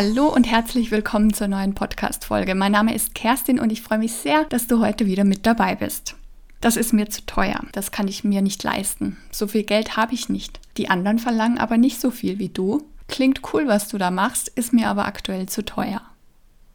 Hallo 0.00 0.28
und 0.28 0.44
herzlich 0.44 0.92
willkommen 0.92 1.32
zur 1.32 1.48
neuen 1.48 1.74
Podcast-Folge. 1.74 2.54
Mein 2.54 2.70
Name 2.70 2.94
ist 2.94 3.16
Kerstin 3.16 3.58
und 3.58 3.72
ich 3.72 3.82
freue 3.82 3.98
mich 3.98 4.12
sehr, 4.12 4.44
dass 4.44 4.68
du 4.68 4.78
heute 4.78 5.06
wieder 5.06 5.24
mit 5.24 5.44
dabei 5.44 5.74
bist. 5.74 6.14
Das 6.60 6.76
ist 6.76 6.92
mir 6.92 7.08
zu 7.08 7.26
teuer. 7.26 7.58
Das 7.72 7.90
kann 7.90 8.06
ich 8.06 8.22
mir 8.22 8.40
nicht 8.40 8.62
leisten. 8.62 9.16
So 9.32 9.48
viel 9.48 9.64
Geld 9.64 9.96
habe 9.96 10.14
ich 10.14 10.28
nicht. 10.28 10.60
Die 10.76 10.88
anderen 10.88 11.18
verlangen 11.18 11.58
aber 11.58 11.78
nicht 11.78 12.00
so 12.00 12.12
viel 12.12 12.38
wie 12.38 12.48
du. 12.48 12.84
Klingt 13.08 13.40
cool, 13.52 13.66
was 13.66 13.88
du 13.88 13.98
da 13.98 14.12
machst, 14.12 14.46
ist 14.46 14.72
mir 14.72 14.86
aber 14.86 15.04
aktuell 15.04 15.48
zu 15.48 15.64
teuer. 15.64 15.97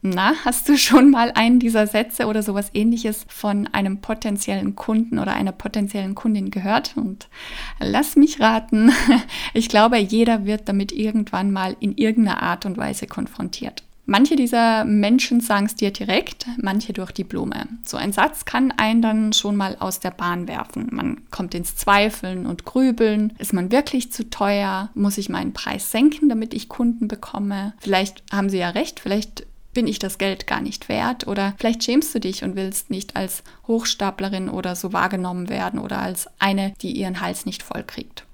Na, 0.06 0.34
hast 0.44 0.68
du 0.68 0.76
schon 0.76 1.10
mal 1.10 1.32
einen 1.34 1.58
dieser 1.58 1.86
Sätze 1.86 2.26
oder 2.26 2.42
sowas 2.42 2.68
ähnliches 2.74 3.24
von 3.26 3.66
einem 3.68 4.02
potenziellen 4.02 4.76
Kunden 4.76 5.18
oder 5.18 5.32
einer 5.32 5.52
potenziellen 5.52 6.14
Kundin 6.14 6.50
gehört? 6.50 6.94
Und 6.98 7.28
lass 7.80 8.14
mich 8.14 8.38
raten, 8.38 8.92
ich 9.54 9.70
glaube, 9.70 9.96
jeder 9.96 10.44
wird 10.44 10.68
damit 10.68 10.92
irgendwann 10.92 11.52
mal 11.52 11.74
in 11.80 11.96
irgendeiner 11.96 12.42
Art 12.42 12.66
und 12.66 12.76
Weise 12.76 13.06
konfrontiert. 13.06 13.82
Manche 14.04 14.36
dieser 14.36 14.84
Menschen 14.84 15.40
sagen 15.40 15.64
es 15.64 15.74
dir 15.74 15.90
direkt, 15.90 16.48
manche 16.60 16.92
durch 16.92 17.10
die 17.10 17.24
Blume. 17.24 17.66
So 17.82 17.96
ein 17.96 18.12
Satz 18.12 18.44
kann 18.44 18.72
einen 18.72 19.00
dann 19.00 19.32
schon 19.32 19.56
mal 19.56 19.78
aus 19.80 20.00
der 20.00 20.10
Bahn 20.10 20.46
werfen. 20.46 20.88
Man 20.90 21.22
kommt 21.30 21.54
ins 21.54 21.76
Zweifeln 21.76 22.44
und 22.44 22.66
Grübeln. 22.66 23.32
Ist 23.38 23.54
man 23.54 23.72
wirklich 23.72 24.12
zu 24.12 24.28
teuer? 24.28 24.90
Muss 24.92 25.16
ich 25.16 25.30
meinen 25.30 25.54
Preis 25.54 25.90
senken, 25.90 26.28
damit 26.28 26.52
ich 26.52 26.68
Kunden 26.68 27.08
bekomme? 27.08 27.72
Vielleicht 27.78 28.22
haben 28.30 28.50
sie 28.50 28.58
ja 28.58 28.68
recht, 28.68 29.00
vielleicht 29.00 29.46
bin 29.74 29.86
ich 29.86 29.98
das 29.98 30.18
Geld 30.18 30.46
gar 30.46 30.60
nicht 30.60 30.88
wert 30.88 31.26
oder 31.26 31.54
vielleicht 31.58 31.84
schämst 31.84 32.14
du 32.14 32.20
dich 32.20 32.44
und 32.44 32.56
willst 32.56 32.90
nicht 32.90 33.16
als 33.16 33.42
Hochstaplerin 33.66 34.48
oder 34.48 34.76
so 34.76 34.92
wahrgenommen 34.92 35.48
werden 35.48 35.78
oder 35.78 35.98
als 35.98 36.28
eine, 36.38 36.72
die 36.80 36.92
ihren 36.92 37.20
Hals 37.20 37.44
nicht 37.44 37.62
voll 37.62 37.82
kriegt. 37.82 38.24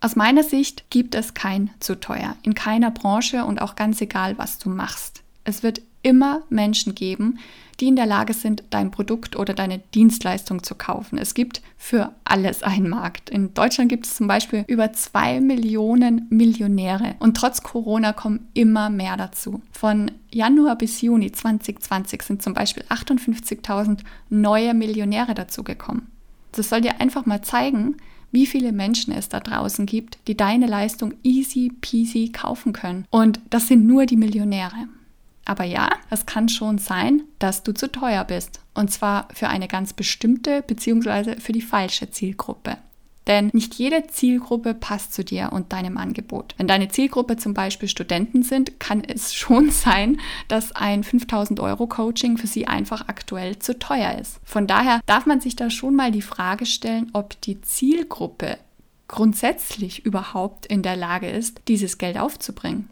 Aus 0.00 0.16
meiner 0.16 0.42
Sicht 0.44 0.84
gibt 0.90 1.14
es 1.14 1.34
kein 1.34 1.70
zu 1.80 1.98
teuer, 1.98 2.36
in 2.42 2.54
keiner 2.54 2.90
Branche 2.90 3.44
und 3.44 3.60
auch 3.60 3.74
ganz 3.74 4.00
egal, 4.00 4.38
was 4.38 4.58
du 4.58 4.68
machst. 4.68 5.23
Es 5.44 5.62
wird 5.62 5.82
immer 6.02 6.42
Menschen 6.50 6.94
geben, 6.94 7.38
die 7.80 7.88
in 7.88 7.96
der 7.96 8.06
Lage 8.06 8.34
sind, 8.34 8.62
dein 8.70 8.90
Produkt 8.90 9.36
oder 9.36 9.52
deine 9.52 9.78
Dienstleistung 9.94 10.62
zu 10.62 10.74
kaufen. 10.74 11.18
Es 11.18 11.34
gibt 11.34 11.60
für 11.76 12.12
alles 12.24 12.62
einen 12.62 12.88
Markt. 12.88 13.30
In 13.30 13.52
Deutschland 13.54 13.88
gibt 13.88 14.06
es 14.06 14.14
zum 14.14 14.26
Beispiel 14.26 14.64
über 14.68 14.92
zwei 14.92 15.40
Millionen 15.40 16.26
Millionäre 16.30 17.16
und 17.18 17.36
trotz 17.36 17.62
Corona 17.62 18.12
kommen 18.12 18.48
immer 18.54 18.90
mehr 18.90 19.16
dazu. 19.16 19.60
Von 19.72 20.12
Januar 20.30 20.76
bis 20.76 21.00
Juni 21.00 21.32
2020 21.32 22.22
sind 22.22 22.42
zum 22.42 22.54
Beispiel 22.54 22.84
58.000 22.88 24.00
neue 24.30 24.74
Millionäre 24.74 25.34
dazugekommen. 25.34 26.06
Das 26.52 26.68
soll 26.68 26.82
dir 26.82 27.00
einfach 27.00 27.26
mal 27.26 27.42
zeigen, 27.42 27.96
wie 28.30 28.46
viele 28.46 28.72
Menschen 28.72 29.12
es 29.12 29.28
da 29.28 29.40
draußen 29.40 29.86
gibt, 29.86 30.18
die 30.26 30.36
deine 30.36 30.66
Leistung 30.66 31.14
easy 31.22 31.72
peasy 31.80 32.30
kaufen 32.32 32.72
können. 32.72 33.06
Und 33.10 33.40
das 33.50 33.68
sind 33.68 33.86
nur 33.86 34.06
die 34.06 34.16
Millionäre. 34.16 34.88
Aber 35.44 35.64
ja, 35.64 35.90
es 36.10 36.26
kann 36.26 36.48
schon 36.48 36.78
sein, 36.78 37.22
dass 37.38 37.62
du 37.62 37.72
zu 37.72 37.90
teuer 37.90 38.24
bist. 38.24 38.60
Und 38.74 38.90
zwar 38.90 39.28
für 39.32 39.48
eine 39.48 39.68
ganz 39.68 39.92
bestimmte 39.92 40.62
bzw. 40.62 41.40
für 41.40 41.52
die 41.52 41.62
falsche 41.62 42.10
Zielgruppe. 42.10 42.78
Denn 43.26 43.48
nicht 43.54 43.74
jede 43.74 44.06
Zielgruppe 44.06 44.74
passt 44.74 45.14
zu 45.14 45.24
dir 45.24 45.50
und 45.52 45.72
deinem 45.72 45.96
Angebot. 45.96 46.54
Wenn 46.58 46.68
deine 46.68 46.88
Zielgruppe 46.88 47.36
zum 47.36 47.54
Beispiel 47.54 47.88
Studenten 47.88 48.42
sind, 48.42 48.78
kann 48.80 49.02
es 49.02 49.34
schon 49.34 49.70
sein, 49.70 50.20
dass 50.48 50.72
ein 50.72 51.04
5000 51.04 51.60
Euro 51.60 51.86
Coaching 51.86 52.36
für 52.36 52.46
sie 52.46 52.66
einfach 52.66 53.08
aktuell 53.08 53.58
zu 53.58 53.78
teuer 53.78 54.18
ist. 54.18 54.40
Von 54.44 54.66
daher 54.66 55.00
darf 55.06 55.26
man 55.26 55.40
sich 55.40 55.56
da 55.56 55.70
schon 55.70 55.96
mal 55.96 56.10
die 56.10 56.22
Frage 56.22 56.66
stellen, 56.66 57.10
ob 57.12 57.40
die 57.42 57.60
Zielgruppe 57.62 58.58
grundsätzlich 59.08 60.04
überhaupt 60.04 60.66
in 60.66 60.82
der 60.82 60.96
Lage 60.96 61.28
ist, 61.28 61.60
dieses 61.68 61.98
Geld 61.98 62.18
aufzubringen. 62.18 62.90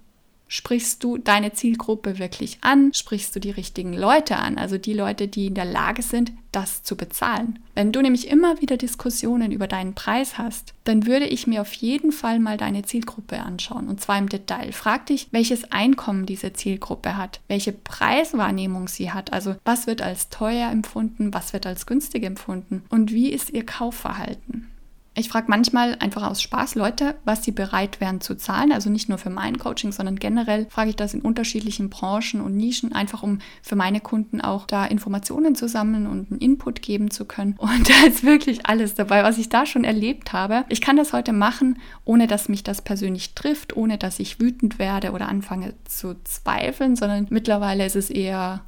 Sprichst 0.54 1.02
du 1.02 1.16
deine 1.16 1.54
Zielgruppe 1.54 2.18
wirklich 2.18 2.58
an? 2.60 2.92
Sprichst 2.92 3.34
du 3.34 3.40
die 3.40 3.52
richtigen 3.52 3.94
Leute 3.94 4.36
an? 4.36 4.58
Also 4.58 4.76
die 4.76 4.92
Leute, 4.92 5.26
die 5.26 5.46
in 5.46 5.54
der 5.54 5.64
Lage 5.64 6.02
sind, 6.02 6.30
das 6.52 6.82
zu 6.82 6.94
bezahlen. 6.94 7.58
Wenn 7.74 7.90
du 7.90 8.02
nämlich 8.02 8.28
immer 8.28 8.60
wieder 8.60 8.76
Diskussionen 8.76 9.50
über 9.50 9.66
deinen 9.66 9.94
Preis 9.94 10.36
hast, 10.36 10.74
dann 10.84 11.06
würde 11.06 11.24
ich 11.24 11.46
mir 11.46 11.62
auf 11.62 11.72
jeden 11.72 12.12
Fall 12.12 12.38
mal 12.38 12.58
deine 12.58 12.82
Zielgruppe 12.82 13.40
anschauen. 13.40 13.88
Und 13.88 14.02
zwar 14.02 14.18
im 14.18 14.28
Detail. 14.28 14.72
Frag 14.72 15.06
dich, 15.06 15.28
welches 15.30 15.72
Einkommen 15.72 16.26
diese 16.26 16.52
Zielgruppe 16.52 17.16
hat, 17.16 17.40
welche 17.48 17.72
Preiswahrnehmung 17.72 18.88
sie 18.88 19.10
hat. 19.10 19.32
Also 19.32 19.56
was 19.64 19.86
wird 19.86 20.02
als 20.02 20.28
teuer 20.28 20.70
empfunden, 20.70 21.32
was 21.32 21.54
wird 21.54 21.64
als 21.64 21.86
günstig 21.86 22.24
empfunden 22.24 22.82
und 22.90 23.10
wie 23.10 23.30
ist 23.30 23.48
ihr 23.48 23.64
Kaufverhalten. 23.64 24.68
Ich 25.14 25.28
frage 25.28 25.46
manchmal 25.48 25.96
einfach 25.98 26.22
aus 26.22 26.40
Spaß 26.40 26.74
Leute, 26.74 27.16
was 27.24 27.44
sie 27.44 27.52
bereit 27.52 28.00
wären 28.00 28.22
zu 28.22 28.34
zahlen. 28.34 28.72
Also 28.72 28.88
nicht 28.88 29.10
nur 29.10 29.18
für 29.18 29.28
mein 29.28 29.58
Coaching, 29.58 29.92
sondern 29.92 30.18
generell 30.18 30.66
frage 30.70 30.90
ich 30.90 30.96
das 30.96 31.12
in 31.12 31.20
unterschiedlichen 31.20 31.90
Branchen 31.90 32.40
und 32.40 32.56
Nischen, 32.56 32.92
einfach 32.92 33.22
um 33.22 33.40
für 33.60 33.76
meine 33.76 34.00
Kunden 34.00 34.40
auch 34.40 34.66
da 34.66 34.86
Informationen 34.86 35.54
zu 35.54 35.68
sammeln 35.68 36.06
und 36.06 36.30
einen 36.30 36.40
Input 36.40 36.80
geben 36.80 37.10
zu 37.10 37.26
können. 37.26 37.56
Und 37.58 37.88
da 37.90 38.06
ist 38.06 38.24
wirklich 38.24 38.64
alles 38.64 38.94
dabei, 38.94 39.22
was 39.22 39.36
ich 39.36 39.50
da 39.50 39.66
schon 39.66 39.84
erlebt 39.84 40.32
habe. 40.32 40.64
Ich 40.70 40.80
kann 40.80 40.96
das 40.96 41.12
heute 41.12 41.34
machen, 41.34 41.78
ohne 42.06 42.26
dass 42.26 42.48
mich 42.48 42.62
das 42.62 42.80
persönlich 42.80 43.34
trifft, 43.34 43.76
ohne 43.76 43.98
dass 43.98 44.18
ich 44.18 44.40
wütend 44.40 44.78
werde 44.78 45.12
oder 45.12 45.28
anfange 45.28 45.74
zu 45.84 46.16
zweifeln, 46.24 46.96
sondern 46.96 47.26
mittlerweile 47.28 47.84
ist 47.84 47.96
es 47.96 48.08
eher 48.08 48.62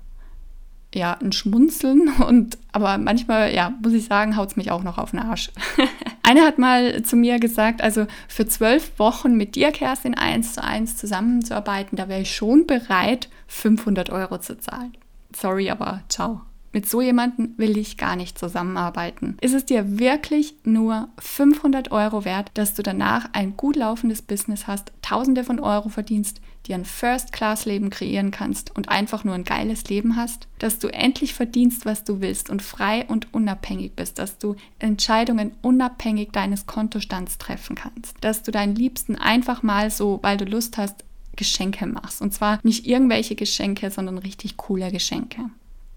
ja, 0.94 1.14
ein 1.14 1.32
Schmunzeln 1.32 2.08
und 2.26 2.58
aber 2.72 2.98
manchmal, 2.98 3.54
ja, 3.54 3.72
muss 3.82 3.94
ich 3.94 4.04
sagen, 4.04 4.36
haut 4.36 4.50
es 4.50 4.56
mich 4.56 4.70
auch 4.70 4.82
noch 4.82 4.98
auf 4.98 5.12
den 5.12 5.20
Arsch. 5.20 5.50
Eine 6.26 6.40
hat 6.40 6.58
mal 6.58 7.02
zu 7.02 7.16
mir 7.16 7.38
gesagt, 7.38 7.82
also 7.82 8.06
für 8.28 8.46
zwölf 8.46 8.98
Wochen 8.98 9.36
mit 9.36 9.56
dir, 9.56 9.72
Kerstin, 9.72 10.14
eins 10.14 10.54
zu 10.54 10.64
eins 10.64 10.96
zusammenzuarbeiten, 10.96 11.96
da 11.96 12.08
wäre 12.08 12.22
ich 12.22 12.34
schon 12.34 12.66
bereit, 12.66 13.28
500 13.46 14.08
Euro 14.08 14.38
zu 14.38 14.58
zahlen. 14.58 14.96
Sorry, 15.36 15.68
aber 15.68 16.02
ciao. 16.08 16.40
Mit 16.74 16.90
so 16.90 17.00
jemandem 17.00 17.54
will 17.56 17.78
ich 17.78 17.98
gar 17.98 18.16
nicht 18.16 18.36
zusammenarbeiten. 18.36 19.36
Ist 19.40 19.54
es 19.54 19.64
dir 19.64 20.00
wirklich 20.00 20.56
nur 20.64 21.08
500 21.20 21.92
Euro 21.92 22.24
wert, 22.24 22.50
dass 22.54 22.74
du 22.74 22.82
danach 22.82 23.28
ein 23.32 23.56
gut 23.56 23.76
laufendes 23.76 24.22
Business 24.22 24.66
hast, 24.66 24.92
Tausende 25.00 25.44
von 25.44 25.60
Euro 25.60 25.88
verdienst, 25.88 26.40
dir 26.66 26.74
ein 26.74 26.84
First-Class-Leben 26.84 27.90
kreieren 27.90 28.32
kannst 28.32 28.74
und 28.74 28.88
einfach 28.88 29.22
nur 29.22 29.36
ein 29.36 29.44
geiles 29.44 29.84
Leben 29.84 30.16
hast? 30.16 30.48
Dass 30.58 30.80
du 30.80 30.88
endlich 30.88 31.32
verdienst, 31.32 31.86
was 31.86 32.02
du 32.02 32.20
willst 32.20 32.50
und 32.50 32.60
frei 32.60 33.04
und 33.06 33.32
unabhängig 33.32 33.92
bist, 33.92 34.18
dass 34.18 34.38
du 34.38 34.56
Entscheidungen 34.80 35.52
unabhängig 35.62 36.32
deines 36.32 36.66
Kontostands 36.66 37.38
treffen 37.38 37.76
kannst, 37.76 38.16
dass 38.20 38.42
du 38.42 38.50
deinen 38.50 38.74
Liebsten 38.74 39.14
einfach 39.14 39.62
mal 39.62 39.92
so, 39.92 40.18
weil 40.22 40.38
du 40.38 40.44
Lust 40.44 40.76
hast, 40.76 41.04
Geschenke 41.36 41.86
machst. 41.86 42.20
Und 42.20 42.34
zwar 42.34 42.58
nicht 42.64 42.84
irgendwelche 42.84 43.36
Geschenke, 43.36 43.92
sondern 43.92 44.18
richtig 44.18 44.56
coole 44.56 44.90
Geschenke. 44.90 45.50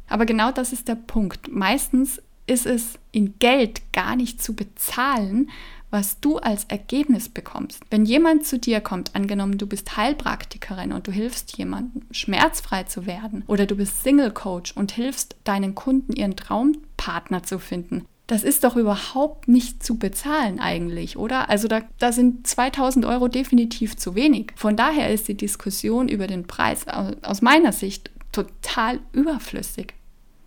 Aber 0.08 0.26
genau 0.26 0.52
das 0.52 0.74
ist 0.74 0.88
der 0.88 0.96
Punkt. 0.96 1.52
Meistens 1.52 2.22
ist 2.46 2.66
es 2.66 2.98
in 3.12 3.38
Geld 3.40 3.82
gar 3.92 4.16
nicht 4.16 4.42
zu 4.42 4.54
bezahlen, 4.54 5.50
was 5.90 6.20
du 6.20 6.38
als 6.38 6.66
Ergebnis 6.66 7.30
bekommst. 7.30 7.82
Wenn 7.90 8.06
jemand 8.06 8.46
zu 8.46 8.60
dir 8.60 8.82
kommt, 8.82 9.16
angenommen 9.16 9.58
du 9.58 9.68
bist 9.68 9.96
Heilpraktikerin 9.96 10.92
und 10.92 11.08
du 11.08 11.12
hilfst 11.12 11.58
jemandem 11.58 12.02
schmerzfrei 12.12 12.84
zu 12.84 13.06
werden 13.06 13.44
oder 13.48 13.66
du 13.66 13.76
bist 13.76 14.04
Single 14.04 14.32
Coach 14.32 14.74
und 14.74 14.92
hilfst 14.92 15.36
deinen 15.46 15.76
Kunden 15.76 16.14
ihren 16.14 16.36
Traumpartner 16.36 17.44
zu 17.44 17.60
finden, 17.60 18.06
das 18.28 18.44
ist 18.44 18.66
doch 18.66 18.76
überhaupt 18.76 19.48
nicht 19.48 19.82
zu 19.82 19.98
bezahlen 19.98 20.60
eigentlich, 20.60 21.18
oder? 21.18 21.50
Also 21.50 21.70
da, 21.70 21.82
da 21.98 22.12
sind 22.12 22.46
2000 22.46 23.06
Euro 23.06 23.30
definitiv 23.30 23.96
zu 23.96 24.16
wenig. 24.16 24.52
Von 24.58 24.76
daher 24.76 25.14
ist 25.14 25.30
die 25.30 25.38
Diskussion 25.38 26.10
über 26.10 26.28
den 26.28 26.46
Preis 26.46 26.86
aus 26.88 27.42
meiner 27.42 27.72
Sicht 27.72 28.12
total 28.34 29.00
überflüssig. 29.14 29.94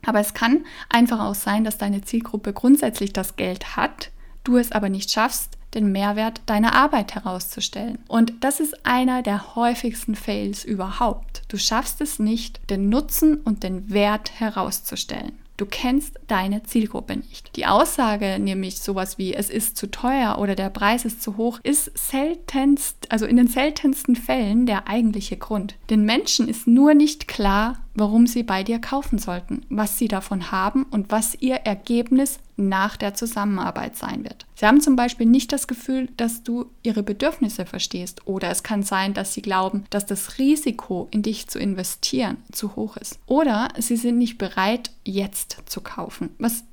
Aber 0.05 0.21
es 0.21 0.35
kann 0.35 0.65
einfach 0.89 1.21
auch 1.21 1.35
sein, 1.35 1.65
dass 1.65 1.79
deine 1.79 2.03
Zielgruppe 2.03 2.53
grundsätzlich 2.53 3.13
das 3.13 3.37
Geld 3.37 3.77
hat, 3.77 4.11
du 4.45 4.57
es 4.57 4.73
aber 4.73 4.89
nicht 4.89 5.11
schaffst, 5.11 5.59
den 5.75 5.93
Mehrwert 5.93 6.41
deiner 6.47 6.75
Arbeit 6.75 7.15
herauszustellen. 7.15 7.99
Und 8.09 8.33
das 8.41 8.61
ist 8.61 8.85
einer 8.85 9.23
der 9.23 9.55
häufigsten 9.55 10.15
Fails 10.15 10.65
überhaupt. 10.65 11.43
Du 11.49 11.59
schaffst 11.59 12.01
es 12.01 12.19
nicht, 12.19 12.61
den 12.71 12.89
Nutzen 12.89 13.37
und 13.37 13.63
den 13.63 13.91
Wert 13.91 14.41
herauszustellen. 14.41 15.33
Du 15.61 15.67
kennst 15.67 16.19
deine 16.27 16.63
Zielgruppe 16.63 17.17
nicht. 17.17 17.55
Die 17.55 17.67
Aussage, 17.67 18.39
nämlich 18.39 18.81
sowas 18.81 19.19
wie 19.19 19.35
es 19.35 19.51
ist 19.51 19.77
zu 19.77 19.91
teuer 19.91 20.39
oder 20.39 20.55
der 20.55 20.71
Preis 20.71 21.05
ist 21.05 21.23
zu 21.23 21.37
hoch, 21.37 21.61
ist 21.63 21.91
seltenst, 21.99 22.97
also 23.11 23.27
in 23.27 23.37
den 23.37 23.47
seltensten 23.47 24.17
Fällen 24.17 24.65
der 24.65 24.89
eigentliche 24.89 25.37
Grund. 25.37 25.75
Den 25.91 26.07
Menschen 26.07 26.49
ist 26.49 26.67
nur 26.67 26.95
nicht 26.95 27.29
klar, 27.29 27.77
warum 27.95 28.27
sie 28.27 28.43
bei 28.43 28.63
dir 28.63 28.79
kaufen 28.79 29.19
sollten, 29.19 29.63
was 29.69 29.99
sie 29.99 30.09
davon 30.09 30.51
haben 30.53 30.85
und 30.85 31.11
was 31.11 31.35
ihr 31.41 31.57
Ergebnis 31.57 32.39
nach 32.57 32.97
der 32.97 33.15
Zusammenarbeit 33.15 33.97
sein 33.97 34.25
wird. 34.25 34.47
Sie 34.55 34.67
haben 34.67 34.81
zum 34.81 34.97
Beispiel 34.97 35.27
nicht 35.27 35.53
das 35.53 35.67
Gefühl, 35.67 36.09
dass 36.17 36.43
du 36.43 36.67
ihre 36.83 37.03
Bedürfnisse 37.03 37.67
verstehst 37.67 38.27
oder 38.27 38.51
es 38.51 38.63
kann 38.63 38.83
sein, 38.83 39.15
dass 39.15 39.35
sie 39.35 39.43
glauben, 39.43 39.85
dass 39.91 40.07
das 40.07 40.39
Risiko 40.39 41.09
in 41.11 41.23
dich 41.23 41.49
zu 41.49 41.59
investieren 41.59 42.37
zu 42.53 42.77
hoch 42.77 42.97
ist 42.97 43.19
oder 43.27 43.69
sie 43.79 43.97
sind 43.97 44.19
nicht 44.19 44.39
bereit, 44.39 44.91
jetzt 45.05 45.59
zu 45.67 45.81
kaufen, 45.81 46.31
was 46.39 46.65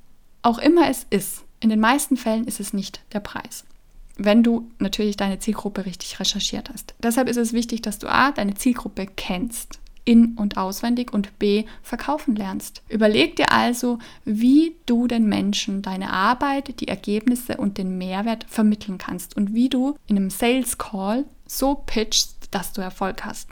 auch 0.42 0.58
immer 0.58 0.88
es 0.88 1.06
ist. 1.10 1.42
In 1.60 1.70
den 1.70 1.80
meisten 1.80 2.16
Fällen 2.16 2.44
ist 2.44 2.60
es 2.60 2.72
nicht 2.72 3.00
der 3.12 3.20
Preis. 3.20 3.64
wenn 4.20 4.42
du 4.42 4.68
natürlich 4.80 5.16
deine 5.16 5.38
Zielgruppe 5.38 5.86
richtig 5.86 6.18
recherchiert 6.18 6.70
hast. 6.72 6.92
Deshalb 7.00 7.28
ist 7.28 7.36
es 7.36 7.52
wichtig, 7.52 7.82
dass 7.82 8.00
du 8.00 8.08
A, 8.08 8.32
deine 8.32 8.54
Zielgruppe 8.54 9.06
kennst 9.06 9.78
in 10.08 10.36
und 10.36 10.56
auswendig 10.56 11.12
und 11.12 11.38
B 11.38 11.66
verkaufen 11.82 12.34
lernst. 12.34 12.82
Überleg 12.88 13.36
dir 13.36 13.52
also, 13.52 13.98
wie 14.24 14.76
du 14.86 15.06
den 15.06 15.28
Menschen 15.28 15.82
deine 15.82 16.10
Arbeit, 16.10 16.80
die 16.80 16.88
Ergebnisse 16.88 17.58
und 17.58 17.76
den 17.76 17.98
Mehrwert 17.98 18.46
vermitteln 18.48 18.96
kannst 18.96 19.36
und 19.36 19.52
wie 19.52 19.68
du 19.68 19.96
in 20.06 20.16
einem 20.16 20.30
Sales 20.30 20.78
Call 20.78 21.26
so 21.46 21.74
pitchst, 21.74 22.48
dass 22.50 22.72
du 22.72 22.80
Erfolg 22.80 23.26
hast. 23.26 23.50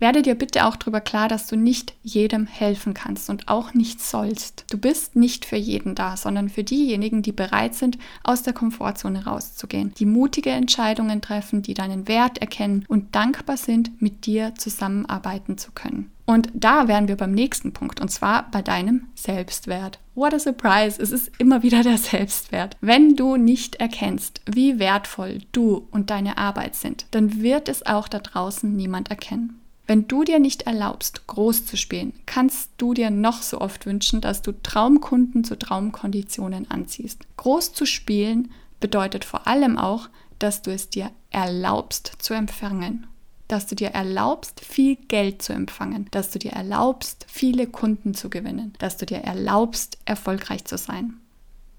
Werde 0.00 0.22
dir 0.22 0.36
bitte 0.36 0.64
auch 0.64 0.76
darüber 0.76 1.00
klar, 1.00 1.28
dass 1.28 1.48
du 1.48 1.56
nicht 1.56 1.94
jedem 2.02 2.46
helfen 2.46 2.94
kannst 2.94 3.30
und 3.30 3.48
auch 3.48 3.74
nicht 3.74 4.00
sollst. 4.00 4.64
Du 4.70 4.78
bist 4.78 5.16
nicht 5.16 5.44
für 5.44 5.56
jeden 5.56 5.96
da, 5.96 6.16
sondern 6.16 6.48
für 6.48 6.62
diejenigen, 6.62 7.22
die 7.22 7.32
bereit 7.32 7.74
sind, 7.74 7.98
aus 8.22 8.44
der 8.44 8.52
Komfortzone 8.52 9.24
rauszugehen, 9.24 9.92
die 9.98 10.06
mutige 10.06 10.50
Entscheidungen 10.50 11.20
treffen, 11.20 11.62
die 11.62 11.74
deinen 11.74 12.06
Wert 12.06 12.38
erkennen 12.38 12.84
und 12.86 13.16
dankbar 13.16 13.56
sind, 13.56 14.00
mit 14.00 14.26
dir 14.26 14.54
zusammenarbeiten 14.56 15.58
zu 15.58 15.72
können. 15.72 16.12
Und 16.26 16.50
da 16.52 16.86
wären 16.88 17.08
wir 17.08 17.16
beim 17.16 17.32
nächsten 17.32 17.72
Punkt, 17.72 18.00
und 18.00 18.10
zwar 18.10 18.50
bei 18.50 18.62
deinem 18.62 19.08
Selbstwert. 19.14 19.98
What 20.14 20.34
a 20.34 20.38
surprise! 20.38 21.00
Es 21.00 21.10
ist 21.10 21.30
immer 21.38 21.62
wieder 21.62 21.82
der 21.82 21.98
Selbstwert. 21.98 22.76
Wenn 22.80 23.16
du 23.16 23.36
nicht 23.36 23.76
erkennst, 23.76 24.42
wie 24.44 24.78
wertvoll 24.78 25.38
du 25.52 25.88
und 25.90 26.10
deine 26.10 26.36
Arbeit 26.36 26.76
sind, 26.76 27.06
dann 27.12 27.40
wird 27.40 27.68
es 27.68 27.84
auch 27.86 28.08
da 28.08 28.18
draußen 28.18 28.76
niemand 28.76 29.10
erkennen. 29.10 29.58
Wenn 29.88 30.06
du 30.06 30.22
dir 30.22 30.38
nicht 30.38 30.62
erlaubst, 30.62 31.26
groß 31.28 31.64
zu 31.64 31.78
spielen, 31.78 32.12
kannst 32.26 32.72
du 32.76 32.92
dir 32.92 33.08
noch 33.08 33.40
so 33.40 33.58
oft 33.58 33.86
wünschen, 33.86 34.20
dass 34.20 34.42
du 34.42 34.52
Traumkunden 34.52 35.44
zu 35.44 35.58
Traumkonditionen 35.58 36.70
anziehst. 36.70 37.22
Groß 37.38 37.72
zu 37.72 37.86
spielen 37.86 38.50
bedeutet 38.80 39.24
vor 39.24 39.46
allem 39.46 39.78
auch, 39.78 40.10
dass 40.38 40.60
du 40.60 40.70
es 40.70 40.90
dir 40.90 41.10
erlaubst 41.30 42.12
zu 42.18 42.34
empfangen. 42.34 43.06
Dass 43.48 43.66
du 43.66 43.74
dir 43.74 43.88
erlaubst, 43.88 44.60
viel 44.60 44.96
Geld 44.96 45.40
zu 45.40 45.54
empfangen. 45.54 46.06
Dass 46.10 46.30
du 46.30 46.38
dir 46.38 46.52
erlaubst, 46.52 47.24
viele 47.26 47.66
Kunden 47.66 48.12
zu 48.12 48.28
gewinnen. 48.28 48.74
Dass 48.78 48.98
du 48.98 49.06
dir 49.06 49.20
erlaubst, 49.20 49.96
erfolgreich 50.04 50.66
zu 50.66 50.76
sein. 50.76 51.14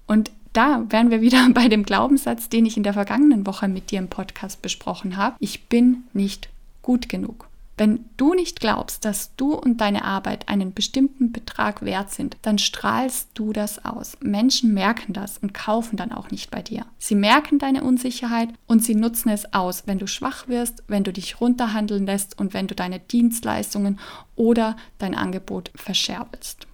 Und 0.08 0.32
da 0.52 0.84
wären 0.88 1.12
wir 1.12 1.20
wieder 1.20 1.48
bei 1.54 1.68
dem 1.68 1.84
Glaubenssatz, 1.84 2.48
den 2.48 2.66
ich 2.66 2.76
in 2.76 2.82
der 2.82 2.94
vergangenen 2.94 3.46
Woche 3.46 3.68
mit 3.68 3.92
dir 3.92 4.00
im 4.00 4.08
Podcast 4.08 4.62
besprochen 4.62 5.16
habe. 5.16 5.36
Ich 5.38 5.68
bin 5.68 6.02
nicht 6.12 6.48
gut 6.82 7.08
genug. 7.08 7.49
Wenn 7.80 8.04
du 8.18 8.34
nicht 8.34 8.60
glaubst, 8.60 9.06
dass 9.06 9.34
du 9.36 9.54
und 9.54 9.80
deine 9.80 10.04
Arbeit 10.04 10.50
einen 10.50 10.74
bestimmten 10.74 11.32
Betrag 11.32 11.80
wert 11.80 12.10
sind, 12.10 12.36
dann 12.42 12.58
strahlst 12.58 13.30
du 13.32 13.54
das 13.54 13.86
aus. 13.86 14.18
Menschen 14.20 14.74
merken 14.74 15.14
das 15.14 15.38
und 15.38 15.54
kaufen 15.54 15.96
dann 15.96 16.12
auch 16.12 16.30
nicht 16.30 16.50
bei 16.50 16.60
dir. 16.60 16.84
Sie 16.98 17.14
merken 17.14 17.58
deine 17.58 17.82
Unsicherheit 17.82 18.50
und 18.66 18.84
sie 18.84 18.94
nutzen 18.94 19.30
es 19.30 19.54
aus, 19.54 19.84
wenn 19.86 19.98
du 19.98 20.06
schwach 20.06 20.46
wirst, 20.46 20.82
wenn 20.88 21.04
du 21.04 21.12
dich 21.14 21.40
runterhandeln 21.40 22.04
lässt 22.04 22.38
und 22.38 22.52
wenn 22.52 22.66
du 22.66 22.74
deine 22.74 23.00
Dienstleistungen 23.00 23.98
oder 24.36 24.76
dein 24.98 25.14
Angebot 25.14 25.70
verscherbelst. 25.74 26.66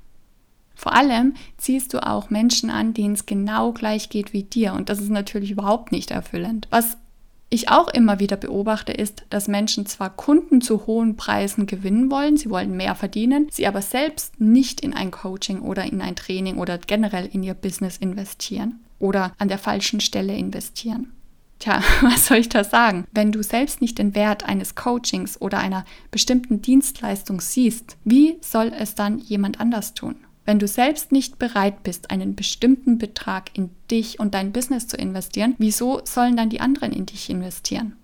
Vor 0.74 0.92
allem 0.92 1.34
ziehst 1.56 1.94
du 1.94 2.04
auch 2.04 2.30
Menschen 2.30 2.68
an, 2.68 2.94
denen 2.94 3.14
es 3.14 3.26
genau 3.26 3.70
gleich 3.72 4.08
geht 4.08 4.32
wie 4.32 4.42
dir. 4.42 4.72
Und 4.72 4.88
das 4.88 5.00
ist 5.00 5.10
natürlich 5.10 5.52
überhaupt 5.52 5.92
nicht 5.92 6.10
erfüllend. 6.10 6.66
Was 6.70 6.98
ich 7.48 7.68
auch 7.68 7.88
immer 7.88 8.18
wieder 8.18 8.36
beobachte, 8.36 8.92
ist, 8.92 9.24
dass 9.30 9.46
Menschen 9.48 9.86
zwar 9.86 10.10
Kunden 10.10 10.60
zu 10.60 10.86
hohen 10.86 11.16
Preisen 11.16 11.66
gewinnen 11.66 12.10
wollen, 12.10 12.36
sie 12.36 12.50
wollen 12.50 12.76
mehr 12.76 12.94
verdienen, 12.94 13.46
sie 13.50 13.66
aber 13.66 13.82
selbst 13.82 14.40
nicht 14.40 14.80
in 14.80 14.92
ein 14.92 15.10
Coaching 15.10 15.60
oder 15.60 15.84
in 15.84 16.02
ein 16.02 16.16
Training 16.16 16.58
oder 16.58 16.78
generell 16.78 17.26
in 17.32 17.42
ihr 17.42 17.54
Business 17.54 17.98
investieren 17.98 18.80
oder 18.98 19.32
an 19.38 19.48
der 19.48 19.58
falschen 19.58 20.00
Stelle 20.00 20.34
investieren. 20.34 21.12
Tja, 21.58 21.82
was 22.02 22.26
soll 22.26 22.38
ich 22.38 22.48
da 22.48 22.64
sagen? 22.64 23.06
Wenn 23.12 23.32
du 23.32 23.42
selbst 23.42 23.80
nicht 23.80 23.98
den 23.98 24.14
Wert 24.14 24.44
eines 24.44 24.74
Coachings 24.74 25.40
oder 25.40 25.58
einer 25.58 25.84
bestimmten 26.10 26.62
Dienstleistung 26.62 27.40
siehst, 27.40 27.96
wie 28.04 28.38
soll 28.40 28.72
es 28.78 28.94
dann 28.94 29.18
jemand 29.18 29.60
anders 29.60 29.94
tun? 29.94 30.16
Wenn 30.46 30.60
du 30.60 30.68
selbst 30.68 31.12
nicht 31.12 31.38
bereit 31.38 31.82
bist, 31.82 32.10
einen 32.10 32.36
bestimmten 32.36 32.98
Betrag 32.98 33.50
in 33.52 33.70
dich 33.90 34.20
und 34.20 34.32
dein 34.34 34.52
Business 34.52 34.86
zu 34.86 34.96
investieren, 34.96 35.56
wieso 35.58 36.00
sollen 36.04 36.36
dann 36.36 36.50
die 36.50 36.60
anderen 36.60 36.92
in 36.92 37.04
dich 37.04 37.28
investieren? 37.28 37.96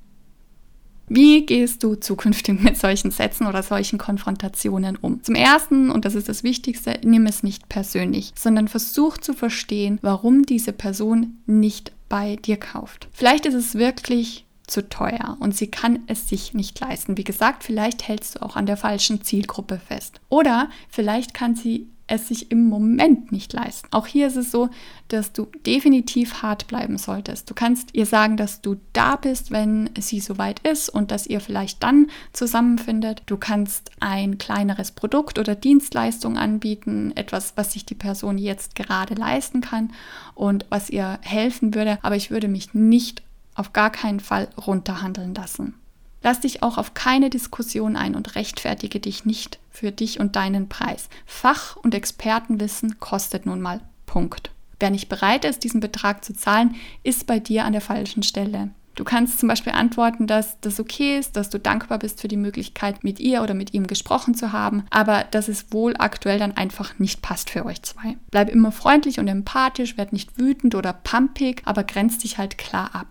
Wie 1.08 1.46
gehst 1.46 1.82
du 1.82 1.94
zukünftig 1.94 2.60
mit 2.60 2.76
solchen 2.76 3.10
Sätzen 3.10 3.46
oder 3.46 3.62
solchen 3.62 3.98
Konfrontationen 3.98 4.96
um? 4.96 5.22
Zum 5.22 5.34
Ersten, 5.34 5.90
und 5.90 6.04
das 6.04 6.14
ist 6.14 6.28
das 6.28 6.42
Wichtigste, 6.42 6.98
nimm 7.04 7.26
es 7.26 7.42
nicht 7.42 7.68
persönlich, 7.68 8.32
sondern 8.34 8.66
versuch 8.66 9.18
zu 9.18 9.34
verstehen, 9.34 9.98
warum 10.02 10.44
diese 10.44 10.72
Person 10.72 11.38
nicht 11.46 11.92
bei 12.08 12.36
dir 12.36 12.56
kauft. 12.56 13.08
Vielleicht 13.12 13.46
ist 13.46 13.54
es 13.54 13.74
wirklich 13.74 14.46
zu 14.66 14.88
teuer 14.88 15.36
und 15.40 15.54
sie 15.54 15.66
kann 15.66 16.00
es 16.06 16.28
sich 16.28 16.54
nicht 16.54 16.80
leisten. 16.80 17.16
Wie 17.16 17.24
gesagt, 17.24 17.64
vielleicht 17.64 18.08
hältst 18.08 18.36
du 18.36 18.42
auch 18.42 18.56
an 18.56 18.66
der 18.66 18.76
falschen 18.76 19.22
Zielgruppe 19.22 19.78
fest. 19.78 20.20
Oder 20.28 20.70
vielleicht 20.88 21.34
kann 21.34 21.54
sie 21.54 21.88
es 22.06 22.28
sich 22.28 22.50
im 22.50 22.68
Moment 22.68 23.32
nicht 23.32 23.52
leisten. 23.52 23.88
Auch 23.90 24.06
hier 24.06 24.26
ist 24.26 24.36
es 24.36 24.50
so, 24.50 24.68
dass 25.08 25.32
du 25.32 25.46
definitiv 25.66 26.42
hart 26.42 26.66
bleiben 26.66 26.98
solltest. 26.98 27.48
Du 27.48 27.54
kannst 27.54 27.94
ihr 27.94 28.06
sagen, 28.06 28.36
dass 28.36 28.60
du 28.60 28.76
da 28.92 29.16
bist, 29.16 29.50
wenn 29.50 29.90
sie 29.98 30.20
soweit 30.20 30.60
ist 30.66 30.88
und 30.88 31.10
dass 31.10 31.26
ihr 31.26 31.40
vielleicht 31.40 31.82
dann 31.82 32.08
zusammenfindet. 32.32 33.22
Du 33.26 33.36
kannst 33.36 33.90
ein 34.00 34.38
kleineres 34.38 34.90
Produkt 34.92 35.38
oder 35.38 35.54
Dienstleistung 35.54 36.36
anbieten, 36.36 37.12
etwas, 37.14 37.54
was 37.56 37.72
sich 37.72 37.86
die 37.86 37.94
Person 37.94 38.38
jetzt 38.38 38.74
gerade 38.74 39.14
leisten 39.14 39.60
kann 39.60 39.92
und 40.34 40.66
was 40.68 40.90
ihr 40.90 41.18
helfen 41.22 41.74
würde. 41.74 41.98
Aber 42.02 42.16
ich 42.16 42.30
würde 42.30 42.48
mich 42.48 42.74
nicht 42.74 43.22
auf 43.54 43.72
gar 43.72 43.90
keinen 43.90 44.20
Fall 44.20 44.48
runterhandeln 44.56 45.34
lassen. 45.34 45.74
Lass 46.22 46.40
dich 46.40 46.62
auch 46.62 46.78
auf 46.78 46.94
keine 46.94 47.30
Diskussion 47.30 47.96
ein 47.96 48.14
und 48.14 48.34
rechtfertige 48.34 49.00
dich 49.00 49.24
nicht 49.24 49.58
für 49.70 49.90
dich 49.90 50.20
und 50.20 50.36
deinen 50.36 50.68
Preis. 50.68 51.08
Fach- 51.26 51.76
und 51.76 51.94
Expertenwissen 51.94 53.00
kostet 53.00 53.46
nun 53.46 53.60
mal. 53.60 53.80
Punkt. 54.06 54.50
Wer 54.78 54.90
nicht 54.90 55.08
bereit 55.08 55.44
ist, 55.44 55.64
diesen 55.64 55.80
Betrag 55.80 56.24
zu 56.24 56.34
zahlen, 56.34 56.74
ist 57.02 57.26
bei 57.26 57.38
dir 57.38 57.64
an 57.64 57.72
der 57.72 57.80
falschen 57.80 58.22
Stelle. 58.22 58.70
Du 58.94 59.04
kannst 59.04 59.38
zum 59.38 59.48
Beispiel 59.48 59.72
antworten, 59.72 60.26
dass 60.26 60.60
das 60.60 60.78
okay 60.78 61.18
ist, 61.18 61.36
dass 61.36 61.48
du 61.48 61.58
dankbar 61.58 61.98
bist 61.98 62.20
für 62.20 62.28
die 62.28 62.36
Möglichkeit, 62.36 63.04
mit 63.04 63.20
ihr 63.20 63.42
oder 63.42 63.54
mit 63.54 63.72
ihm 63.72 63.86
gesprochen 63.86 64.34
zu 64.34 64.52
haben, 64.52 64.84
aber 64.90 65.24
dass 65.30 65.48
es 65.48 65.72
wohl 65.72 65.94
aktuell 65.98 66.38
dann 66.38 66.56
einfach 66.56 66.98
nicht 66.98 67.22
passt 67.22 67.48
für 67.48 67.64
euch 67.64 67.80
zwei. 67.82 68.18
Bleib 68.30 68.50
immer 68.50 68.70
freundlich 68.70 69.18
und 69.18 69.28
empathisch, 69.28 69.96
werd 69.96 70.12
nicht 70.12 70.38
wütend 70.38 70.74
oder 70.74 70.92
pumpig, 70.92 71.62
aber 71.64 71.84
grenz 71.84 72.18
dich 72.18 72.36
halt 72.36 72.58
klar 72.58 72.90
ab 72.94 73.06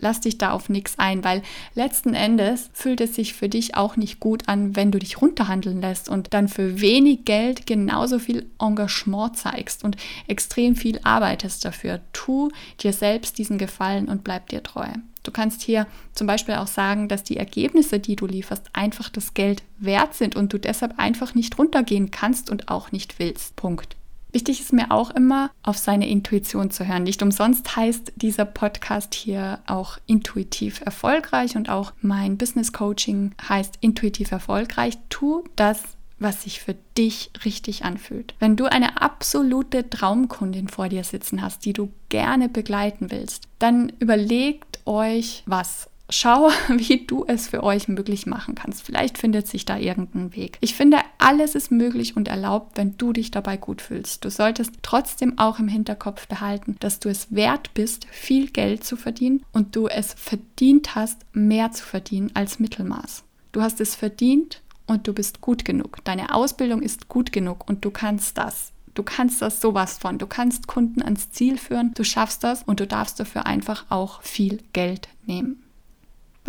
lass 0.00 0.20
dich 0.20 0.38
da 0.38 0.52
auf 0.52 0.68
nichts 0.68 0.98
ein, 0.98 1.24
weil 1.24 1.42
letzten 1.74 2.14
Endes 2.14 2.70
fühlt 2.72 3.00
es 3.00 3.14
sich 3.14 3.34
für 3.34 3.48
dich 3.48 3.76
auch 3.76 3.96
nicht 3.96 4.20
gut 4.20 4.48
an, 4.48 4.76
wenn 4.76 4.90
du 4.90 4.98
dich 4.98 5.20
runterhandeln 5.20 5.80
lässt 5.80 6.08
und 6.08 6.34
dann 6.34 6.48
für 6.48 6.80
wenig 6.80 7.24
Geld 7.24 7.66
genauso 7.66 8.18
viel 8.18 8.50
Engagement 8.60 9.36
zeigst 9.36 9.84
und 9.84 9.96
extrem 10.26 10.76
viel 10.76 11.00
arbeitest 11.02 11.64
dafür. 11.64 12.00
Tu 12.12 12.50
dir 12.80 12.92
selbst 12.92 13.38
diesen 13.38 13.58
Gefallen 13.58 14.08
und 14.08 14.24
bleib 14.24 14.48
dir 14.48 14.62
treu. 14.62 14.88
Du 15.22 15.32
kannst 15.32 15.62
hier 15.62 15.86
zum 16.14 16.26
Beispiel 16.26 16.54
auch 16.54 16.66
sagen, 16.66 17.08
dass 17.08 17.22
die 17.22 17.36
Ergebnisse, 17.36 17.98
die 17.98 18.16
du 18.16 18.26
lieferst, 18.26 18.70
einfach 18.72 19.10
das 19.10 19.34
Geld 19.34 19.62
wert 19.78 20.14
sind 20.14 20.36
und 20.36 20.52
du 20.52 20.58
deshalb 20.58 20.98
einfach 20.98 21.34
nicht 21.34 21.58
runtergehen 21.58 22.10
kannst 22.10 22.48
und 22.48 22.68
auch 22.68 22.92
nicht 22.92 23.18
willst. 23.18 23.54
Punkt. 23.56 23.96
Wichtig 24.32 24.60
ist 24.60 24.72
mir 24.72 24.90
auch 24.90 25.10
immer, 25.10 25.50
auf 25.62 25.78
seine 25.78 26.08
Intuition 26.08 26.70
zu 26.70 26.86
hören. 26.86 27.04
Nicht 27.04 27.22
umsonst 27.22 27.76
heißt 27.76 28.12
dieser 28.16 28.44
Podcast 28.44 29.14
hier 29.14 29.60
auch 29.66 29.98
intuitiv 30.06 30.82
erfolgreich 30.82 31.56
und 31.56 31.70
auch 31.70 31.92
mein 32.02 32.36
Business 32.36 32.72
Coaching 32.72 33.34
heißt 33.48 33.78
intuitiv 33.80 34.30
erfolgreich. 34.30 34.98
Tu 35.08 35.44
das, 35.56 35.82
was 36.18 36.42
sich 36.42 36.60
für 36.60 36.74
dich 36.96 37.30
richtig 37.44 37.84
anfühlt. 37.84 38.34
Wenn 38.38 38.56
du 38.56 38.66
eine 38.66 39.00
absolute 39.00 39.88
Traumkundin 39.88 40.68
vor 40.68 40.88
dir 40.88 41.04
sitzen 41.04 41.40
hast, 41.40 41.64
die 41.64 41.72
du 41.72 41.90
gerne 42.08 42.48
begleiten 42.48 43.10
willst, 43.10 43.48
dann 43.58 43.92
überlegt 43.98 44.80
euch 44.84 45.42
was 45.46 45.88
schau, 46.10 46.50
wie 46.68 47.06
du 47.06 47.24
es 47.26 47.48
für 47.48 47.62
euch 47.62 47.88
möglich 47.88 48.26
machen 48.26 48.54
kannst. 48.54 48.82
Vielleicht 48.82 49.18
findet 49.18 49.46
sich 49.46 49.64
da 49.64 49.78
irgendein 49.78 50.34
Weg. 50.34 50.58
Ich 50.60 50.74
finde, 50.74 50.98
alles 51.18 51.54
ist 51.54 51.70
möglich 51.70 52.16
und 52.16 52.28
erlaubt, 52.28 52.76
wenn 52.76 52.96
du 52.96 53.12
dich 53.12 53.30
dabei 53.30 53.56
gut 53.56 53.82
fühlst. 53.82 54.24
Du 54.24 54.30
solltest 54.30 54.72
trotzdem 54.82 55.38
auch 55.38 55.58
im 55.58 55.68
Hinterkopf 55.68 56.26
behalten, 56.26 56.76
dass 56.80 57.00
du 57.00 57.08
es 57.08 57.34
wert 57.34 57.74
bist, 57.74 58.06
viel 58.10 58.50
Geld 58.50 58.84
zu 58.84 58.96
verdienen 58.96 59.44
und 59.52 59.76
du 59.76 59.88
es 59.88 60.14
verdient 60.14 60.94
hast, 60.94 61.20
mehr 61.32 61.72
zu 61.72 61.84
verdienen 61.84 62.30
als 62.34 62.58
Mittelmaß. 62.58 63.24
Du 63.52 63.62
hast 63.62 63.80
es 63.80 63.94
verdient 63.94 64.62
und 64.86 65.06
du 65.06 65.12
bist 65.12 65.40
gut 65.40 65.64
genug. 65.64 65.98
Deine 66.04 66.34
Ausbildung 66.34 66.82
ist 66.82 67.08
gut 67.08 67.32
genug 67.32 67.68
und 67.68 67.84
du 67.84 67.90
kannst 67.90 68.38
das. 68.38 68.72
Du 68.94 69.02
kannst 69.04 69.40
das 69.42 69.60
sowas 69.60 69.98
von. 69.98 70.18
Du 70.18 70.26
kannst 70.26 70.66
Kunden 70.66 71.02
ans 71.02 71.30
Ziel 71.30 71.56
führen. 71.56 71.92
Du 71.94 72.02
schaffst 72.02 72.42
das 72.42 72.64
und 72.64 72.80
du 72.80 72.86
darfst 72.86 73.20
dafür 73.20 73.46
einfach 73.46 73.86
auch 73.90 74.22
viel 74.22 74.58
Geld 74.72 75.08
nehmen. 75.24 75.62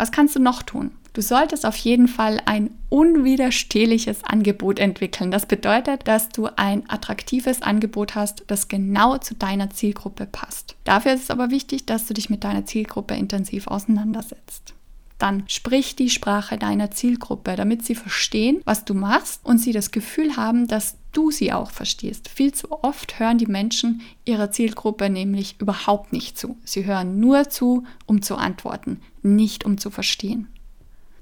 Was 0.00 0.12
kannst 0.12 0.34
du 0.34 0.40
noch 0.40 0.62
tun? 0.62 0.92
Du 1.12 1.20
solltest 1.20 1.66
auf 1.66 1.76
jeden 1.76 2.08
Fall 2.08 2.40
ein 2.46 2.70
unwiderstehliches 2.88 4.24
Angebot 4.24 4.78
entwickeln. 4.78 5.30
Das 5.30 5.44
bedeutet, 5.44 6.08
dass 6.08 6.30
du 6.30 6.48
ein 6.56 6.88
attraktives 6.88 7.60
Angebot 7.60 8.14
hast, 8.14 8.44
das 8.46 8.68
genau 8.68 9.18
zu 9.18 9.34
deiner 9.34 9.68
Zielgruppe 9.68 10.24
passt. 10.24 10.74
Dafür 10.84 11.12
ist 11.12 11.24
es 11.24 11.30
aber 11.30 11.50
wichtig, 11.50 11.84
dass 11.84 12.06
du 12.06 12.14
dich 12.14 12.30
mit 12.30 12.44
deiner 12.44 12.64
Zielgruppe 12.64 13.12
intensiv 13.12 13.66
auseinandersetzt 13.66 14.72
dann 15.20 15.44
sprich 15.48 15.96
die 15.96 16.08
Sprache 16.08 16.56
deiner 16.56 16.90
Zielgruppe, 16.90 17.54
damit 17.54 17.84
sie 17.84 17.94
verstehen, 17.94 18.62
was 18.64 18.86
du 18.86 18.94
machst 18.94 19.44
und 19.44 19.58
sie 19.58 19.72
das 19.72 19.90
Gefühl 19.90 20.38
haben, 20.38 20.66
dass 20.66 20.96
du 21.12 21.30
sie 21.30 21.52
auch 21.52 21.70
verstehst. 21.70 22.28
Viel 22.28 22.52
zu 22.52 22.82
oft 22.82 23.18
hören 23.18 23.38
die 23.38 23.46
Menschen 23.46 24.02
ihrer 24.24 24.50
Zielgruppe 24.50 25.10
nämlich 25.10 25.56
überhaupt 25.60 26.12
nicht 26.12 26.38
zu. 26.38 26.56
Sie 26.64 26.84
hören 26.84 27.20
nur 27.20 27.48
zu, 27.50 27.84
um 28.06 28.22
zu 28.22 28.36
antworten, 28.36 29.00
nicht 29.22 29.64
um 29.64 29.78
zu 29.78 29.90
verstehen. 29.90 30.48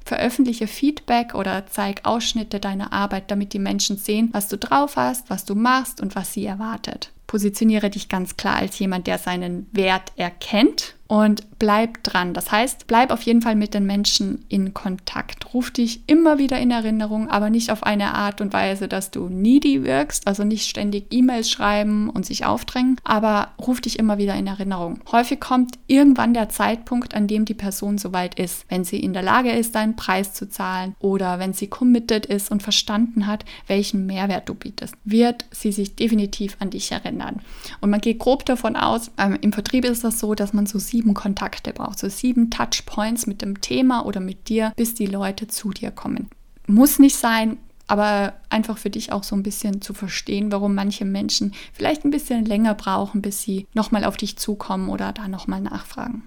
Veröffentliche 0.05 0.67
Feedback 0.67 1.35
oder 1.35 1.67
zeig 1.67 2.07
Ausschnitte 2.07 2.61
deiner 2.61 2.93
Arbeit, 2.93 3.31
damit 3.31 3.53
die 3.53 3.59
Menschen 3.59 3.99
sehen, 3.99 4.31
was 4.33 4.49
du 4.49 4.57
drauf 4.57 4.97
hast, 4.97 5.29
was 5.29 5.45
du 5.45 5.55
machst 5.55 6.01
und 6.01 6.17
was 6.17 6.33
sie 6.33 6.47
erwartet. 6.47 7.13
Positioniere 7.27 7.91
dich 7.91 8.09
ganz 8.09 8.39
klar 8.39 8.57
als 8.57 8.79
jemand, 8.79 9.07
der 9.07 9.19
seinen 9.19 9.67
Wert 9.73 10.13
erkennt 10.17 10.95
und 11.09 11.59
bleib 11.59 12.03
dran. 12.05 12.35
Das 12.35 12.53
heißt, 12.53 12.87
bleib 12.87 13.11
auf 13.11 13.23
jeden 13.23 13.43
Fall 13.43 13.57
mit 13.57 13.75
den 13.75 13.87
Menschen 13.87 14.45
in 14.49 14.75
Kontakt. 14.75 15.55
Ruf 15.55 15.71
dich 15.71 16.03
immer 16.07 16.39
wieder 16.39 16.59
in 16.59 16.71
Erinnerung, 16.71 17.29
aber 17.29 17.51
nicht 17.51 17.73
auf 17.73 17.83
eine 17.83 18.15
Art 18.15 18.41
und 18.41 18.53
Weise, 18.53 18.89
dass 18.89 19.11
du 19.11 19.29
needy 19.29 19.85
wirkst, 19.85 20.27
also 20.27 20.45
nicht 20.45 20.69
ständig 20.69 21.07
E-Mails 21.11 21.51
schreiben 21.51 22.11
und 22.11 22.27
sich 22.27 22.45
aufdrängen, 22.45 23.01
aber 23.05 23.49
ruf 23.59 23.81
dich 23.81 23.99
immer 23.99 24.19
wieder 24.19 24.35
in 24.35 24.47
Erinnerung. 24.47 25.01
Häufig 25.11 25.41
kommt 25.41 25.79
irgendwann 25.87 26.35
der 26.35 26.51
Zeitpunkt, 26.51 27.15
an 27.15 27.27
dem 27.27 27.47
die 27.47 27.55
Person 27.55 27.99
soweit 27.99 28.39
ist, 28.39 28.67
wenn 28.69 28.85
sie 28.85 29.01
in 29.01 29.15
der 29.15 29.23
Lage 29.23 29.51
ist, 29.51 29.75
deinen 29.75 29.97
Preis 29.97 30.35
zu 30.35 30.49
zahlen 30.49 30.95
oder 31.01 31.39
wenn 31.39 31.55
sie 31.55 31.69
committed 31.69 32.27
ist 32.27 32.51
und 32.51 32.63
verstanden 32.63 33.27
hat, 33.27 33.47
welchen 33.67 34.07
Mehrwert 34.07 34.49
du 34.49 34.55
bietest, 34.55 34.95
wird 35.05 35.47
sie 35.51 35.73
sich 35.73 35.97
definitiv 35.97 36.57
an 36.61 36.71
dich 36.71 36.93
erinnern. 36.93 37.41
Und 37.81 37.91
man 37.91 38.01
geht 38.01 38.19
grob 38.19 38.45
davon 38.45 38.77
aus, 38.77 39.11
ähm, 39.17 39.39
im 39.41 39.53
Vertrieb 39.53 39.87
ist 39.87 40.05
das 40.05 40.21
so, 40.21 40.35
dass 40.35 40.53
man 40.53 40.67
so 40.67 40.79
sieht, 40.79 40.98
sieben 40.99 41.15
Kontakte 41.15 41.73
brauchst, 41.73 42.01
so 42.01 42.09
sieben 42.09 42.51
Touchpoints 42.51 43.29
mit 43.29 43.41
dem 43.41 43.61
Thema 43.61 44.05
oder 44.05 44.19
mit 44.19 44.49
dir, 44.49 44.73
bis 44.77 44.95
die 44.95 45.07
Leute 45.07 45.47
zu 45.47 45.71
dir 45.71 45.93
kommen. 45.93 46.29
Muss 46.67 46.99
nicht 46.99 47.15
sein, 47.15 47.57
aber 47.87 48.35
einfach 48.51 48.79
für 48.79 48.91
dich 48.91 49.13
auch 49.13 49.23
so 49.23 49.37
ein 49.37 49.45
bisschen 49.45 49.81
zu 49.81 49.95
verstehen, 49.95 50.51
warum 50.51 50.75
manche 50.75 51.05
Menschen 51.05 51.55
vielleicht 51.73 52.05
ein 52.05 52.11
bisschen 52.11 52.45
länger 52.45 52.75
brauchen, 52.75 53.23
bis 53.23 53.43
sie 53.43 53.67
nochmal 53.75 54.05
auf 54.05 54.17
dich 54.17 54.37
zukommen 54.39 54.89
oder 54.89 55.13
da 55.13 55.29
nochmal 55.29 55.61
nachfragen. 55.61 56.25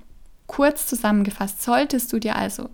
Kurz 0.48 0.88
zusammengefasst, 0.88 1.62
solltest 1.62 2.14
du 2.14 2.20
dir 2.20 2.38
also 2.38 2.70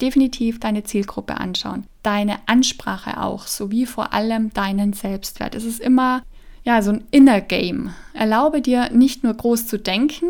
definitiv 0.00 0.58
deine 0.58 0.84
Zielgruppe 0.84 1.36
anschauen, 1.36 1.84
deine 2.02 2.36
Ansprache 2.46 3.20
auch, 3.20 3.46
sowie 3.46 3.84
vor 3.84 4.14
allem 4.14 4.52
deinen 4.54 4.94
Selbstwert. 4.94 5.54
Es 5.54 5.64
ist 5.64 5.80
immer 5.80 6.22
ja 6.64 6.80
so 6.80 6.92
ein 6.92 7.04
Inner 7.10 7.42
Game. 7.42 7.92
Erlaube 8.14 8.62
dir 8.62 8.90
nicht 8.90 9.22
nur 9.22 9.34
groß 9.34 9.66
zu 9.66 9.78
denken, 9.78 10.26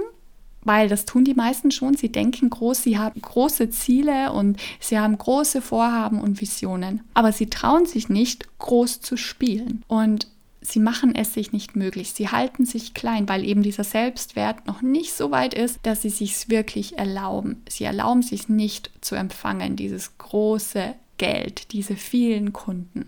weil 0.64 0.88
das 0.88 1.04
tun 1.04 1.24
die 1.24 1.34
meisten 1.34 1.70
schon. 1.70 1.96
Sie 1.96 2.10
denken 2.10 2.50
groß, 2.50 2.82
sie 2.82 2.98
haben 2.98 3.20
große 3.20 3.70
Ziele 3.70 4.32
und 4.32 4.58
sie 4.80 4.98
haben 4.98 5.16
große 5.16 5.62
Vorhaben 5.62 6.20
und 6.20 6.40
Visionen. 6.40 7.00
Aber 7.14 7.32
sie 7.32 7.46
trauen 7.46 7.86
sich 7.86 8.08
nicht, 8.08 8.46
groß 8.58 9.00
zu 9.00 9.16
spielen. 9.16 9.82
Und 9.88 10.28
sie 10.60 10.80
machen 10.80 11.14
es 11.14 11.34
sich 11.34 11.52
nicht 11.52 11.76
möglich. 11.76 12.12
Sie 12.12 12.28
halten 12.28 12.64
sich 12.64 12.94
klein, 12.94 13.28
weil 13.28 13.44
eben 13.44 13.62
dieser 13.62 13.84
Selbstwert 13.84 14.66
noch 14.66 14.82
nicht 14.82 15.12
so 15.12 15.30
weit 15.30 15.54
ist, 15.54 15.80
dass 15.82 16.02
sie 16.02 16.10
sich 16.10 16.48
wirklich 16.48 16.98
erlauben. 16.98 17.62
Sie 17.68 17.84
erlauben 17.84 18.22
sich 18.22 18.48
nicht 18.48 18.90
zu 19.00 19.14
empfangen, 19.14 19.76
dieses 19.76 20.16
große 20.18 20.94
Geld, 21.18 21.72
diese 21.72 21.96
vielen 21.96 22.52
Kunden 22.52 23.06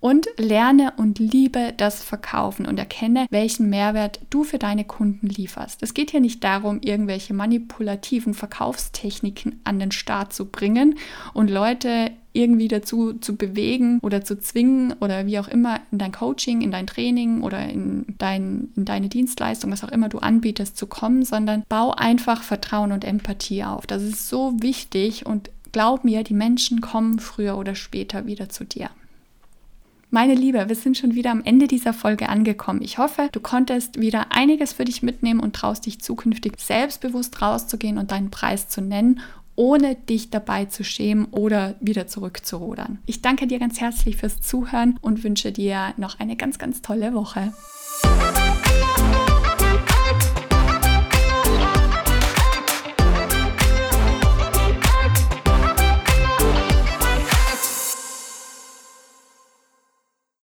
und 0.00 0.28
lerne 0.38 0.94
und 0.96 1.18
liebe 1.18 1.74
das 1.76 2.02
Verkaufen 2.02 2.66
und 2.66 2.78
erkenne, 2.78 3.26
welchen 3.30 3.68
Mehrwert 3.68 4.20
du 4.30 4.44
für 4.44 4.58
deine 4.58 4.84
Kunden 4.84 5.28
lieferst. 5.28 5.82
Es 5.82 5.94
geht 5.94 6.10
hier 6.10 6.20
nicht 6.20 6.42
darum, 6.42 6.80
irgendwelche 6.82 7.34
manipulativen 7.34 8.34
Verkaufstechniken 8.34 9.60
an 9.64 9.78
den 9.78 9.92
Start 9.92 10.32
zu 10.32 10.46
bringen 10.46 10.98
und 11.34 11.50
Leute 11.50 12.12
irgendwie 12.32 12.68
dazu 12.68 13.14
zu 13.14 13.36
bewegen 13.36 13.98
oder 14.02 14.22
zu 14.24 14.38
zwingen 14.38 14.94
oder 15.00 15.26
wie 15.26 15.38
auch 15.38 15.48
immer 15.48 15.80
in 15.90 15.98
dein 15.98 16.12
Coaching, 16.12 16.60
in 16.60 16.70
dein 16.70 16.86
Training 16.86 17.42
oder 17.42 17.68
in, 17.68 18.06
dein, 18.18 18.68
in 18.76 18.84
deine 18.84 19.08
Dienstleistung, 19.08 19.72
was 19.72 19.82
auch 19.82 19.90
immer 19.90 20.08
du 20.08 20.18
anbietest, 20.18 20.76
zu 20.76 20.86
kommen, 20.86 21.24
sondern 21.24 21.64
bau 21.68 21.90
einfach 21.90 22.42
Vertrauen 22.42 22.92
und 22.92 23.04
Empathie 23.04 23.64
auf. 23.64 23.86
Das 23.86 24.02
ist 24.02 24.28
so 24.28 24.54
wichtig 24.60 25.26
und 25.26 25.50
glaub 25.72 26.04
mir, 26.04 26.22
die 26.22 26.34
Menschen 26.34 26.80
kommen 26.80 27.18
früher 27.18 27.58
oder 27.58 27.74
später 27.74 28.26
wieder 28.26 28.48
zu 28.48 28.64
dir. 28.64 28.90
Meine 30.12 30.34
Liebe, 30.34 30.68
wir 30.68 30.74
sind 30.74 30.98
schon 30.98 31.14
wieder 31.14 31.30
am 31.30 31.44
Ende 31.44 31.68
dieser 31.68 31.92
Folge 31.92 32.28
angekommen. 32.28 32.82
Ich 32.82 32.98
hoffe, 32.98 33.28
du 33.30 33.38
konntest 33.38 34.00
wieder 34.00 34.32
einiges 34.32 34.72
für 34.72 34.84
dich 34.84 35.02
mitnehmen 35.02 35.38
und 35.38 35.54
traust 35.54 35.86
dich 35.86 36.00
zukünftig 36.00 36.54
selbstbewusst 36.58 37.40
rauszugehen 37.40 37.96
und 37.96 38.10
deinen 38.10 38.30
Preis 38.30 38.68
zu 38.68 38.80
nennen 38.80 39.20
ohne 39.56 39.94
dich 39.94 40.30
dabei 40.30 40.64
zu 40.64 40.84
schämen 40.84 41.26
oder 41.26 41.74
wieder 41.80 42.06
zurückzurudern. 42.06 42.98
Ich 43.04 43.20
danke 43.20 43.46
dir 43.46 43.58
ganz 43.58 43.78
herzlich 43.78 44.16
fürs 44.16 44.40
Zuhören 44.40 44.96
und 45.02 45.22
wünsche 45.22 45.52
dir 45.52 45.92
noch 45.98 46.18
eine 46.18 46.34
ganz, 46.34 46.58
ganz 46.58 46.80
tolle 46.80 47.12
Woche. 47.12 47.52